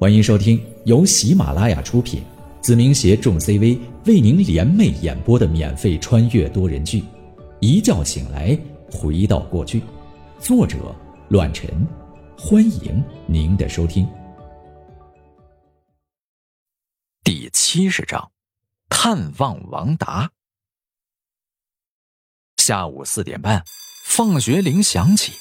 [0.00, 2.22] 欢迎收听由喜马拉雅出品，
[2.62, 3.76] 子明携众 CV
[4.06, 7.00] 为您联袂演播的免费穿越多人剧
[7.58, 8.56] 《一觉醒来
[8.92, 9.80] 回到过去》，
[10.38, 10.94] 作者：
[11.30, 11.68] 乱臣。
[12.38, 14.08] 欢迎您的收听。
[17.24, 18.30] 第七十章，
[18.88, 20.30] 探望王达。
[22.58, 23.64] 下午四点半，
[24.04, 25.32] 放学铃响起，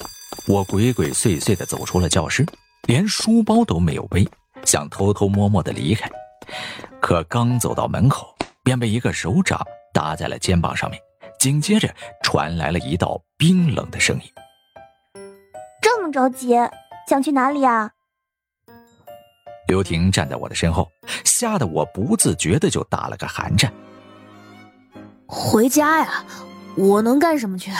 [0.47, 2.43] 我鬼鬼祟祟的走出了教室，
[2.87, 4.27] 连书包都没有背。
[4.67, 6.11] 想偷偷摸摸的离开，
[6.99, 11.01] 可刚走到门口，便被一个手掌搭在了肩膀上面，
[11.39, 11.89] 紧接着
[12.21, 14.23] 传来了一道冰冷的声音
[15.81, 16.49] ：“这么着急，
[17.07, 17.89] 想去哪里啊？”
[19.69, 20.91] 刘婷站在我的身后，
[21.23, 23.71] 吓得我不自觉的就打了个寒颤。
[25.25, 26.25] 回家呀，
[26.75, 27.71] 我能干什么去？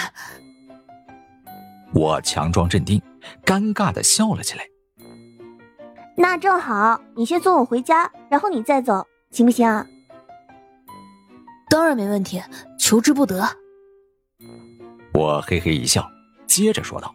[1.93, 3.01] 我强装镇定，
[3.43, 4.63] 尴尬的笑了起来。
[6.19, 9.85] 那正好，你先送我回家，然后你再走，行不行啊？
[11.69, 12.41] 当然没问题，
[12.79, 13.47] 求之不得。
[15.13, 16.09] 我嘿嘿一笑，
[16.47, 17.13] 接着说道：“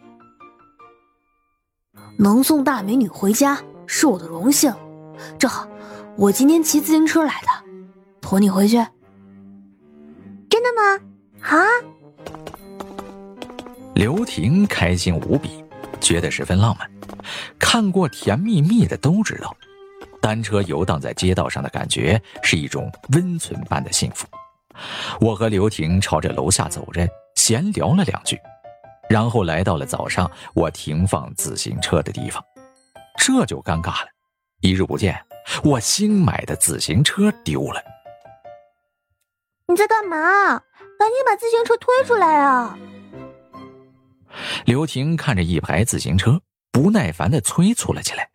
[2.17, 4.73] 能送大美女回家是我的荣幸，
[5.37, 5.67] 正好
[6.15, 7.47] 我今天骑自行车来的，
[8.21, 8.77] 驮你回去。”
[10.49, 10.99] 真的吗？
[11.41, 11.67] 好啊！
[13.95, 15.62] 刘婷开心无比，
[16.03, 16.87] 觉得十分浪漫。
[17.57, 19.55] 看过《甜蜜蜜》的都知道，
[20.21, 24.27] 单车游荡在街道上的感觉是一种温存般的幸福。
[25.19, 28.39] 我和刘婷朝着楼下走着，闲聊了两句，
[29.09, 32.43] 然后来到了早上我停放自行车的地方。
[33.17, 34.07] 这就尴尬了，
[34.61, 35.19] 一日不见，
[35.63, 37.81] 我新买的自行车丢了。
[39.67, 40.61] 你在干嘛？
[40.99, 42.77] 赶紧把自行车推出来啊！
[44.65, 46.41] 刘婷看着一排自行车。
[46.73, 48.31] 不耐烦的催促了起来。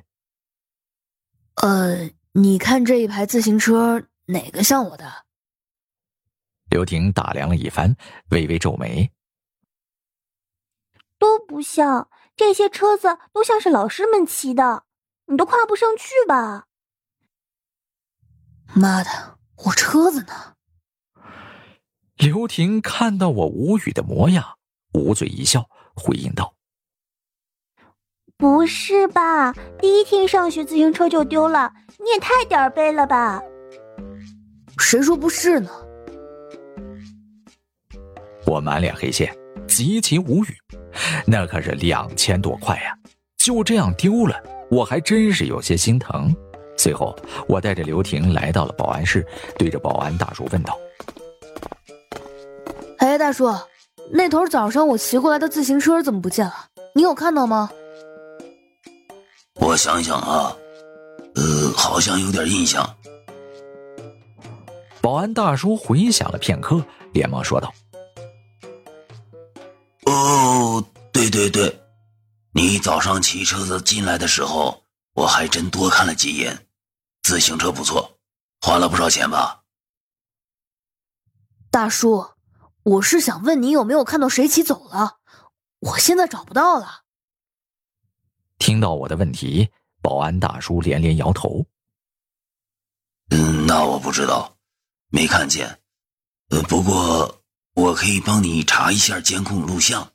[1.56, 5.24] 呃，你看这一排自行车哪个像我的？
[6.70, 7.96] 刘婷打量了一番，
[8.30, 9.10] 微微皱眉。
[11.18, 14.84] 都不像，这些车子都像是老师们骑的，
[15.26, 16.66] 你都跨不上去吧？
[18.72, 20.54] 妈的，我车子呢？
[22.14, 24.58] 刘婷看到我无语的模样，
[24.92, 26.54] 捂嘴一笑，回应道。
[28.36, 29.52] 不是吧？
[29.80, 33.42] 第一天上学自行车就丢了，你也太点儿背了吧？
[34.78, 35.70] 谁说不是呢？
[38.46, 39.36] 我满脸黑线，
[39.66, 40.56] 极其无语。
[41.26, 42.96] 那可是两千多块呀，
[43.36, 46.34] 就这样丢了，我还真是有些心疼。
[46.76, 47.14] 随后，
[47.48, 49.26] 我带着刘婷来到了保安室，
[49.58, 50.78] 对着保安大叔问道
[52.98, 53.52] ：“哎，大叔，
[54.10, 56.66] 那头早上我骑过来的自行车怎么不见了？
[56.94, 57.70] 你有看到吗？”
[59.60, 60.56] 我想想啊，
[61.34, 62.96] 呃，好像有点印象。
[65.00, 67.72] 保安大叔回想了片刻，连忙说道
[70.06, 71.80] ：“哦，对对对，
[72.52, 74.82] 你早上骑车子进来的时候，
[75.14, 76.66] 我还真多看了几眼。
[77.22, 78.18] 自行车不错，
[78.60, 79.62] 花了不少钱吧？”
[81.70, 82.26] 大叔，
[82.88, 85.18] 我是想问你有没有看到谁骑走了？
[85.80, 87.04] 我现在找不到了。
[88.58, 91.66] 听到我的问题，保安大叔连连摇头。
[93.30, 94.56] 嗯，那我不知道，
[95.08, 95.80] 没看见。
[96.48, 97.42] 呃，不过
[97.74, 100.12] 我可以帮你查一下监控录像，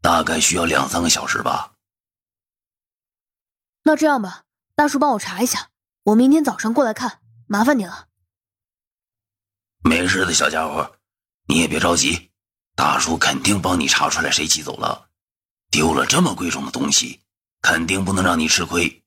[0.00, 1.74] 大概需要两三个小时吧。
[3.82, 4.44] 那这样吧，
[4.76, 5.70] 大叔帮我查一下，
[6.04, 8.06] 我明天早上过来看，麻烦你了。
[9.82, 10.96] 没事的小家伙，
[11.46, 12.30] 你也别着急，
[12.74, 15.08] 大叔肯定帮你查出来谁骑走了。
[15.70, 17.20] 丢了这么贵重的东西。
[17.66, 19.02] 肯定不能让你吃亏。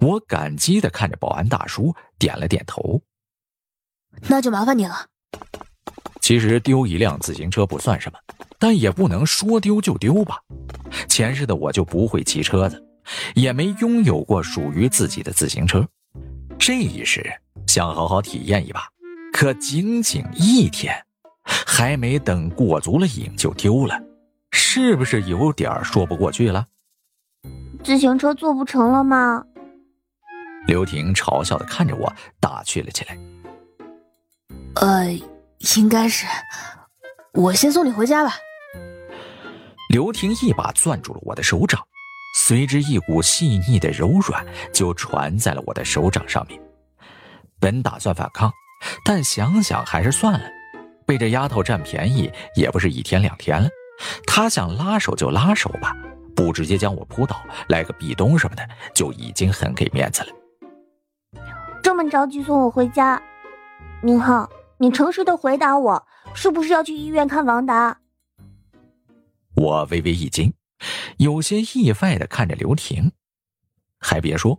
[0.00, 3.00] 我感激的看着保安大叔，点了点头。
[4.22, 5.06] 那就麻烦你了。
[6.20, 8.18] 其实丢一辆自行车不算什么，
[8.58, 10.40] 但也不能说丢就丢吧。
[11.08, 12.84] 前世的我就不会骑车子，
[13.36, 15.88] 也没拥有过属于自己的自行车。
[16.58, 17.24] 这一世
[17.68, 18.88] 想好好体验一把，
[19.32, 20.94] 可仅仅一天，
[21.44, 24.00] 还没等过足了瘾就丢了，
[24.52, 26.66] 是不是有点说不过去了？
[27.82, 29.42] 自行车做不成了吗？
[30.68, 33.18] 刘婷嘲笑的看着我，打趣了起来。
[34.76, 35.10] 呃，
[35.76, 36.24] 应该是，
[37.32, 38.34] 我先送你回家吧。
[39.88, 41.80] 刘婷一把攥住了我的手掌，
[42.36, 46.60] 随之一股细腻的柔软就传在了我的手掌上面。
[47.58, 48.50] 本打算反抗，
[49.04, 50.46] 但想想还是算了，
[51.06, 53.68] 被这丫头占便宜也不是一天两天了，
[54.26, 55.96] 她想拉手就拉手吧。
[56.34, 60.28] 不直接将我扑倒，来个壁咚什么的，就已经很给面子了。
[61.82, 63.22] 这么着急送我回家，
[64.02, 64.48] 宁浩，
[64.78, 67.98] 你诚实的回答我，是不是要去医院看王达？
[69.54, 70.54] 我微微一惊，
[71.18, 73.12] 有些意外的看着刘婷。
[74.00, 74.58] 还别说，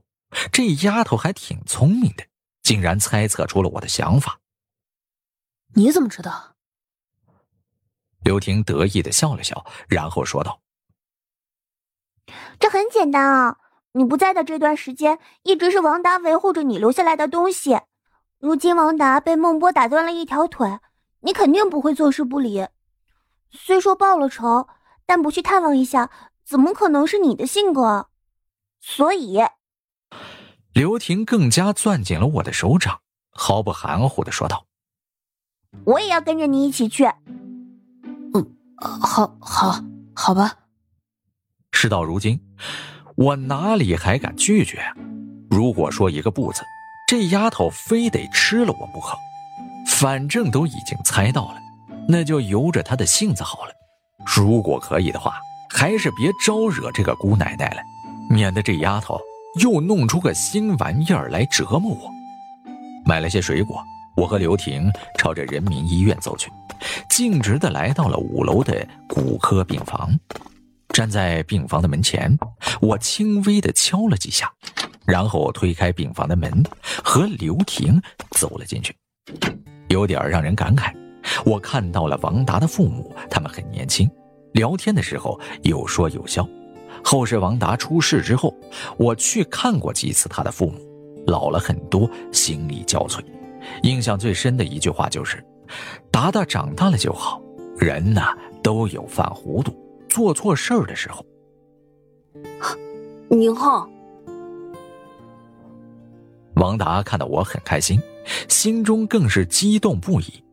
[0.52, 2.24] 这丫头还挺聪明的，
[2.64, 4.40] 竟然猜测出了我的想法。
[5.76, 6.56] 你怎么知道？
[8.24, 10.62] 刘婷得意的笑了笑，然后说道
[12.58, 13.58] ：“这很简单啊，
[13.92, 17.82] 你不在的这段时间，一直是王达维护着你留下来的东西。
[18.40, 20.80] 如今王达被孟波打断了一条腿，
[21.20, 22.66] 你肯定不会坐视不理。
[23.52, 24.70] 虽说报了仇，
[25.06, 26.10] 但不去探望一下，
[26.46, 28.10] 怎么可能是你的性格？
[28.80, 29.42] 所以，
[30.74, 33.00] 刘婷更加攥紧了我的手掌，
[33.32, 34.66] 毫不含糊的说道
[35.86, 37.06] ：“我也要跟着你一起去。”
[38.34, 39.80] 嗯好，好，
[40.16, 40.58] 好吧。
[41.72, 42.42] 事到如今，
[43.16, 44.96] 我哪里还敢拒绝啊？
[45.48, 46.64] 如果说一个不字，
[47.08, 49.16] 这丫头非得吃了我不可。
[49.88, 51.58] 反正都已经猜到了，
[52.08, 53.72] 那就由着她的性子好了。
[54.26, 55.40] 如果可以的话，
[55.70, 57.82] 还是别招惹这个姑奶奶了，
[58.28, 59.20] 免得这丫头
[59.62, 62.12] 又弄出个新玩意儿来折磨我。
[63.06, 63.84] 买了些水果。
[64.16, 66.52] 我和刘婷朝着人民医院走去，
[67.10, 70.16] 径直的来到了五楼的骨科病房。
[70.90, 72.38] 站在病房的门前，
[72.80, 74.54] 我轻微的敲了几下，
[75.04, 76.64] 然后推开病房的门，
[77.04, 78.00] 和刘婷
[78.38, 78.96] 走了进去。
[79.88, 80.94] 有点让人感慨，
[81.44, 84.08] 我看到了王达的父母，他们很年轻，
[84.52, 86.48] 聊天的时候有说有笑。
[87.04, 88.56] 后世王达出事之后，
[88.98, 90.80] 我去看过几次他的父母，
[91.28, 93.20] 老了很多，心力交瘁。
[93.84, 95.44] 印象最深的一句话就是
[96.12, 97.42] ：“达达长大了就好，
[97.78, 99.74] 人呐都有犯糊涂、
[100.10, 101.26] 做错事儿的时候。”
[103.30, 103.90] 宁浩，
[106.56, 108.00] 王达看到我很开心，
[108.48, 110.44] 心中更是激动不已，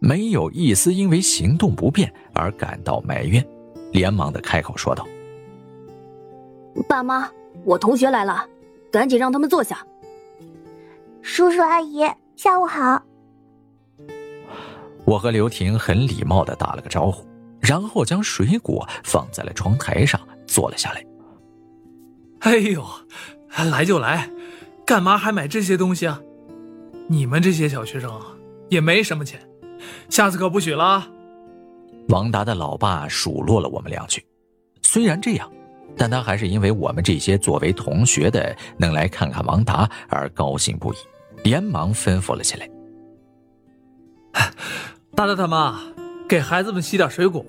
[0.00, 3.46] 没有一丝因为行动不便而感到埋怨，
[3.92, 5.06] 连忙的开口说道
[6.82, 7.30] ：“爸妈，
[7.64, 8.46] 我同学来了，
[8.90, 9.84] 赶紧让他们坐下。”
[11.22, 12.04] 叔叔阿姨。
[12.36, 13.02] 下午好。
[15.06, 17.26] 我和刘婷很礼貌的打了个招呼，
[17.60, 21.02] 然后将水果放在了窗台上，坐了下来。
[22.40, 22.84] 哎呦，
[23.70, 24.30] 来就来，
[24.84, 26.20] 干嘛还买这些东西啊？
[27.08, 28.20] 你们这些小学生
[28.68, 29.40] 也没什么钱，
[30.10, 31.08] 下次可不许了。
[32.10, 34.22] 王达的老爸数落了我们两句，
[34.82, 35.50] 虽然这样，
[35.96, 40.96] 但他还是因为我们这些作为同学的能来看看王达而高兴不已。
[41.44, 42.68] 连忙吩咐了起来
[45.14, 45.78] ：“大大他妈，
[46.28, 47.44] 给孩子们洗点水果，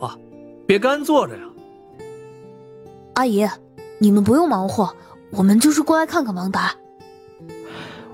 [0.67, 1.43] 别干坐着呀。”
[3.15, 3.47] 阿姨，
[3.99, 4.95] 你们不用忙活，
[5.31, 6.75] 我们就是过来看看王达。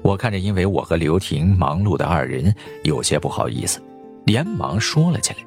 [0.01, 3.81] 我看着因为我和刘婷忙碌的二人有些不好意思，
[4.25, 5.39] 连忙说了起来：“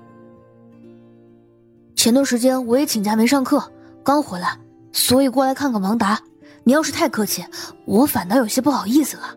[1.97, 3.73] 前段时间我也请假没上课，
[4.05, 4.59] 刚回来，
[4.97, 6.19] 所以过来看看王达。
[6.65, 7.45] 你要是太客气，
[7.85, 9.37] 我反倒有些不好意思了。”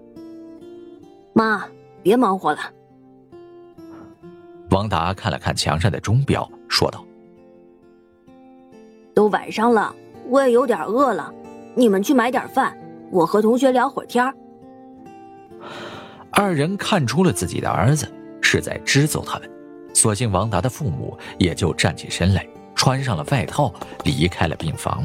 [1.34, 1.64] 妈，
[2.02, 2.60] 别忙活了。
[4.72, 7.06] 王达看了看墙上的钟表，说道
[9.14, 9.94] ：“都晚上了，
[10.28, 11.32] 我也有点饿了，
[11.76, 12.76] 你们去买点饭，
[13.12, 14.34] 我和同学聊会儿天
[16.32, 19.48] 二人看出了自己的儿子是在支走他们，
[19.94, 22.48] 索性王达的父母也就站起身来，
[22.80, 23.74] 穿上了外套，
[24.06, 25.04] 离开了病房。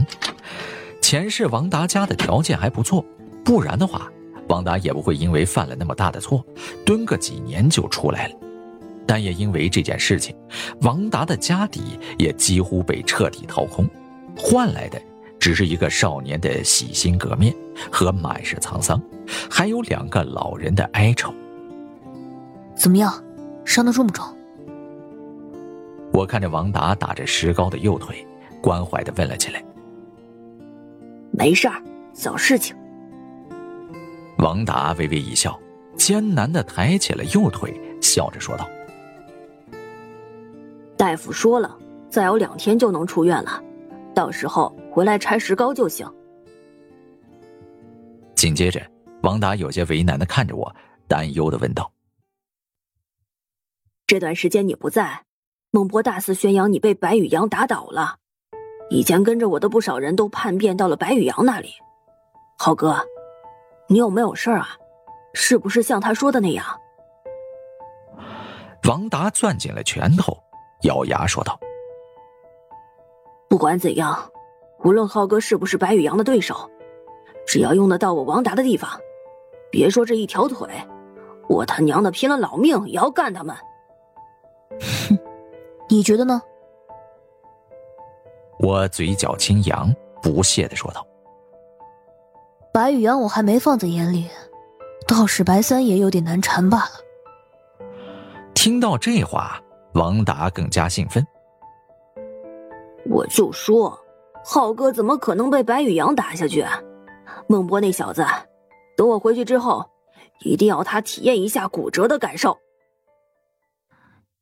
[1.03, 3.05] 前世王达家的条件还不错，
[3.45, 4.09] 不然的话。
[4.49, 6.47] 王达也不会因为犯了那么大的错，
[6.87, 8.35] 蹲个几年就出来了。
[9.09, 10.37] 但也因为这件事情，
[10.83, 13.89] 王达的家底也几乎被彻底掏空，
[14.37, 15.03] 换来的
[15.41, 17.53] 只是一个少年的洗心革面
[17.91, 19.03] 和满是沧桑，
[19.51, 21.35] 还有两个老人的哀愁。
[22.77, 23.13] 怎么样，
[23.65, 24.25] 伤得重不重？
[26.15, 28.25] 我看着王达打着石膏的右腿，
[28.63, 29.63] 关怀的问了起来。
[31.33, 32.77] 没事儿，小事情。
[34.39, 35.61] 王达微微一笑，
[35.97, 38.71] 艰难的抬起了右腿，笑着说道
[40.97, 41.77] ：“大夫说了，
[42.09, 43.61] 再有两天就能出院了，
[44.15, 46.09] 到时候回来拆石膏就行。”
[48.37, 48.81] 紧接着，
[49.23, 50.73] 王达有些为难的看着我，
[51.09, 51.91] 担忧的问道
[54.07, 55.25] ：“这段时间你不在，
[55.75, 58.15] 孟波大肆宣扬你被白宇阳打倒了，
[58.91, 61.71] 以前跟着我的不少人都叛变到了白宇阳那里，
[62.57, 62.97] 浩哥。”
[63.91, 64.69] 你有没有事儿啊？
[65.33, 66.65] 是不是像他说的那样？
[68.89, 70.39] 王达攥紧了拳头，
[70.85, 71.59] 咬牙说道
[73.51, 74.31] ：“不管怎样，
[74.85, 76.71] 无论浩哥是不是白宇阳的对手，
[77.49, 78.89] 只要用得到我王达的地方，
[79.73, 80.69] 别说这一条腿，
[81.49, 83.57] 我他娘的拼了老命也要干他们！
[85.95, 86.43] 哼，你觉得呢？
[88.59, 91.07] 我嘴角轻扬，不屑的说道
[92.73, 94.29] ：“白宇阳，我还没放在眼里，
[95.07, 96.91] 倒是白三爷有点难缠罢了。”
[98.55, 99.61] 听到这话，
[99.95, 101.25] 王达更加兴奋。
[103.07, 103.99] 我就说，
[104.45, 106.65] 浩哥怎么可能被白宇阳打下去？
[107.47, 108.25] 孟波那小子，
[108.97, 109.85] 等我回去之后，
[110.41, 112.57] 一定要他体验一下骨折的感受。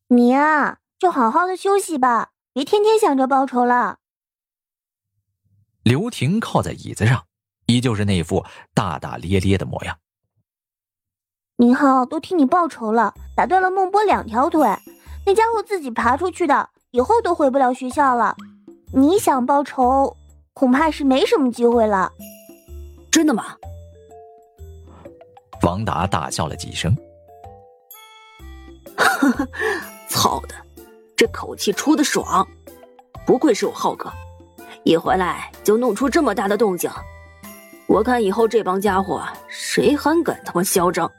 [0.07, 3.97] 你啊，就好好的休息吧，别天天想着报仇了。
[5.83, 7.25] 刘婷靠在椅子上，
[7.65, 9.97] 依旧是那副大大咧咧的模样。
[11.57, 14.65] 宁浩都替你报仇了，打断了孟波两条腿，
[15.25, 18.37] 那家伙自己爬出去的，以后都回不了学校了。
[18.93, 20.15] 你想报仇，
[20.53, 22.13] 恐怕是没什么机会了。
[23.11, 23.57] 真的吗？
[25.63, 26.95] 王达大笑了几声。
[28.95, 29.47] 呵呵，
[30.07, 30.55] 操的，
[31.15, 32.47] 这口气出的爽，
[33.25, 34.11] 不愧是我浩哥，
[34.83, 36.89] 一回来就弄出这么大的动静。
[37.87, 41.09] 我看以后这帮家伙谁还敢他妈嚣张？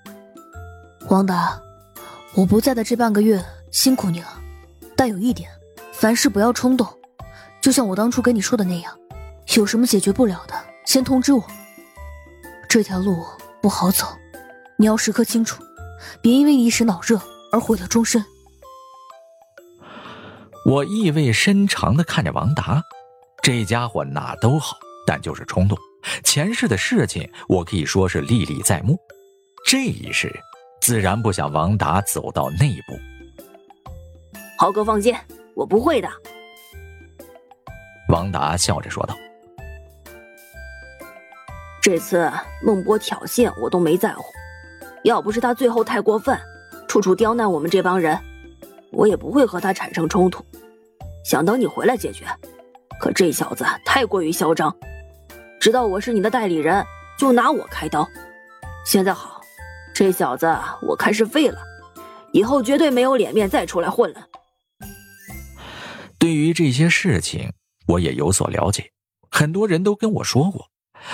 [1.08, 1.60] 王达，
[2.34, 4.28] 我不在的这半个月辛苦你了，
[4.96, 5.50] 但有一点，
[5.92, 6.86] 凡事不要冲动。
[7.60, 8.92] 就像我当初跟你说的那样，
[9.54, 11.42] 有什么解决不了的，先通知我。
[12.68, 13.24] 这条路
[13.62, 14.06] 不好走，
[14.76, 15.62] 你要时刻清楚，
[16.20, 17.20] 别因为一时脑热
[17.52, 18.24] 而毁了终身。
[20.64, 22.82] 我意味深长的看着王达，
[23.42, 25.76] 这家伙哪都好，但就是冲动。
[26.22, 28.96] 前世的事情，我可以说是历历在目。
[29.66, 30.34] 这一世，
[30.80, 32.98] 自然不想王达走到那一步。
[34.58, 35.14] 豪哥放心，
[35.54, 36.08] 我不会的。
[38.08, 39.14] 王达笑着说道
[41.82, 44.24] ：“这次孟波挑衅我都没在乎，
[45.02, 46.38] 要不是他最后太过分，
[46.88, 48.18] 处处刁难我们这帮人，
[48.94, 50.44] 我也不会和他产生冲突。
[51.24, 52.24] 想等你回来解决。
[53.00, 54.74] 可这小子太过于嚣张，
[55.60, 56.84] 知道我是你的代理人，
[57.18, 58.08] 就拿我开刀。
[58.86, 59.40] 现在好，
[59.94, 60.46] 这小子
[60.82, 61.58] 我看是废了，
[62.32, 64.26] 以后绝对没有脸面再出来混了。
[66.18, 67.52] 对于这些事情。”
[67.86, 68.90] 我也有所了解，
[69.30, 70.70] 很多人都跟我说过，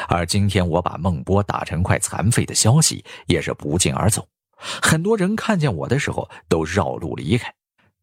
[0.09, 4.25] 而今天我把孟波打成快残废的消息也是不胫而走，
[4.81, 7.53] 很多人看见我的时候都绕路离开，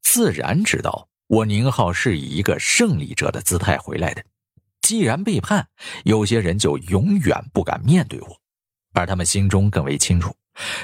[0.01, 4.23] 自然知道我宁浩是以一个胜利者的姿态回来的。
[4.81, 5.67] 既然背叛，
[6.05, 8.41] 有些人就永远不敢面对我，
[8.93, 10.33] 而他们心中更为清楚，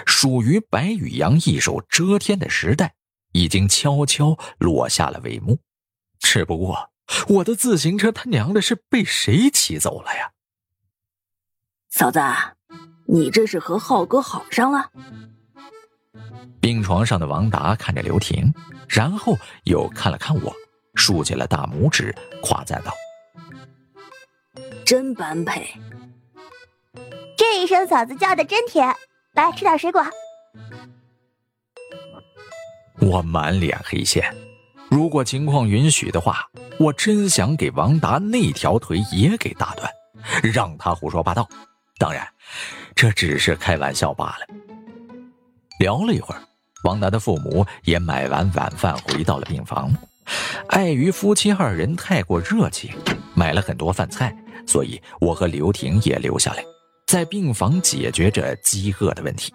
[0.06, 2.96] 属于白宇阳一手遮天的时代
[3.32, 5.60] 已经悄悄落下了帷幕，
[6.20, 6.92] 只不过。
[7.28, 10.32] 我的自行车他娘的是被谁骑走了呀？
[11.90, 12.20] 嫂子，
[13.08, 14.90] 你这是和浩哥好上了？
[16.60, 18.54] 病床上的王达看着刘婷，
[18.88, 20.54] 然后又看了看我，
[20.96, 22.94] 竖起了大拇指，夸赞道
[24.86, 25.68] ：“真般配。”
[27.36, 28.96] 这一声嫂子叫的真甜，
[29.34, 30.06] 来吃点水果。
[33.00, 34.34] 我满脸黑线。
[34.90, 36.48] 如果情况允许的话，
[36.80, 39.92] 我真想给王达那条腿也给打断，
[40.42, 41.50] 让他胡说八道。
[41.98, 42.26] 当然，
[42.96, 44.73] 这只是开玩笑罢了。
[45.84, 46.42] 聊了一会儿，
[46.86, 49.94] 王达的父母也买完晚饭回到了病房。
[50.70, 52.90] 碍于夫妻二人太过热情，
[53.36, 54.34] 买了很多饭菜，
[54.66, 56.64] 所以我和刘婷也留下来，
[57.06, 59.54] 在病房解决着饥饿的问题。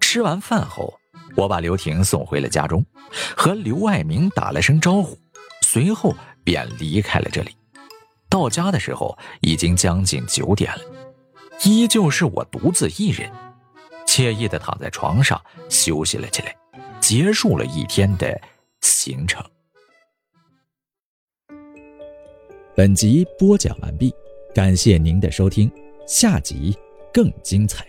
[0.00, 0.92] 吃完饭后。
[1.34, 2.84] 我把刘婷送回了家中，
[3.34, 5.16] 和刘爱明打了声招呼，
[5.62, 6.14] 随后
[6.44, 7.56] 便离开了这里。
[8.28, 10.82] 到家的时候已经将近九点了，
[11.64, 13.30] 依旧是我独自一人，
[14.12, 16.54] 惬意的躺在床上休息了起来，
[17.00, 18.38] 结束了一天的
[18.82, 19.42] 行程。
[22.76, 24.14] 本集播讲完毕，
[24.54, 25.72] 感谢您的收听，
[26.06, 26.76] 下集
[27.10, 27.86] 更精彩。